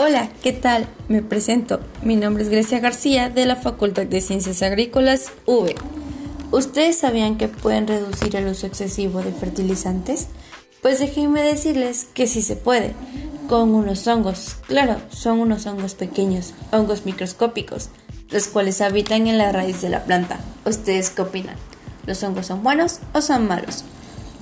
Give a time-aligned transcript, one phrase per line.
[0.00, 0.86] Hola, ¿qué tal?
[1.08, 1.80] Me presento.
[2.02, 5.74] Mi nombre es Grecia García de la Facultad de Ciencias Agrícolas V.
[6.52, 10.28] ¿Ustedes sabían que pueden reducir el uso excesivo de fertilizantes?
[10.82, 12.94] Pues déjenme decirles que sí se puede,
[13.48, 14.58] con unos hongos.
[14.68, 17.88] Claro, son unos hongos pequeños, hongos microscópicos,
[18.30, 20.38] los cuales habitan en la raíz de la planta.
[20.64, 21.56] ¿Ustedes qué opinan?
[22.06, 23.82] ¿Los hongos son buenos o son malos?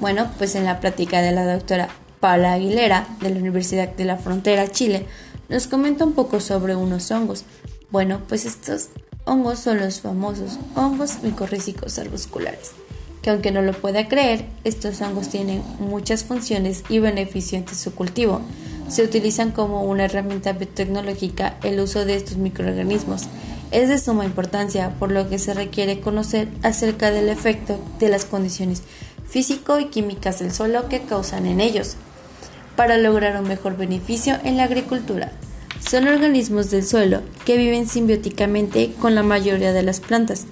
[0.01, 1.89] Bueno, pues en la plática de la doctora
[2.21, 5.07] Paula Aguilera de la Universidad de la Frontera, Chile,
[5.49, 7.45] nos comenta un poco sobre unos hongos.
[7.91, 8.89] Bueno, pues estos
[9.25, 12.73] hongos son los famosos hongos micorrízicos arbusculares,
[13.23, 17.95] que aunque no lo pueda creer, estos hongos tienen muchas funciones y beneficios en su
[17.95, 18.41] cultivo.
[18.89, 23.23] Se utilizan como una herramienta biotecnológica el uso de estos microorganismos.
[23.73, 28.25] Es de suma importancia, por lo que se requiere conocer acerca del efecto de las
[28.25, 28.83] condiciones
[29.27, 31.97] físico y químicas del suelo que causan en ellos
[32.77, 35.33] para lograr un mejor beneficio en la agricultura.
[35.81, 40.47] Son organismos del suelo que viven simbióticamente con la mayoría de las plantas,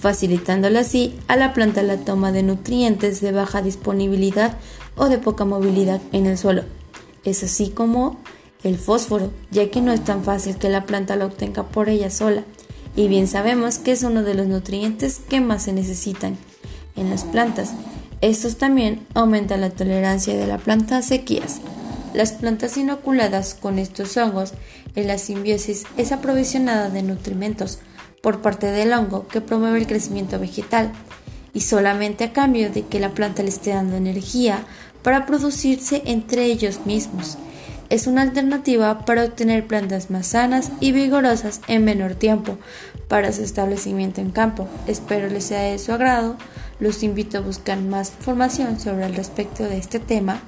[0.00, 4.56] facilitándole así a la planta la toma de nutrientes de baja disponibilidad
[4.96, 6.64] o de poca movilidad en el suelo.
[7.24, 8.20] Es así como
[8.62, 12.10] el fósforo, ya que no es tan fácil que la planta lo obtenga por ella
[12.10, 12.44] sola,
[12.96, 16.36] y bien sabemos que es uno de los nutrientes que más se necesitan
[16.96, 17.72] en las plantas,
[18.20, 21.60] estos también aumentan la tolerancia de la planta a sequías.
[22.12, 24.52] Las plantas inoculadas con estos hongos
[24.96, 27.78] en la simbiosis es aprovisionada de nutrimentos
[28.20, 30.92] por parte del hongo que promueve el crecimiento vegetal
[31.54, 34.64] y solamente a cambio de que la planta le esté dando energía
[35.02, 37.38] para producirse entre ellos mismos.
[37.90, 42.58] Es una alternativa para obtener plantas más sanas y vigorosas en menor tiempo
[43.08, 44.68] para su establecimiento en campo.
[44.86, 46.36] Espero les sea de su agrado.
[46.78, 50.40] Los invito a buscar más información sobre el respecto de este tema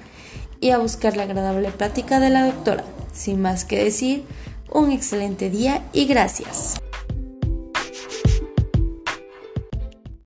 [0.62, 2.84] y a buscar la agradable plática de la doctora.
[3.12, 4.24] Sin más que decir,
[4.70, 6.80] un excelente día y gracias.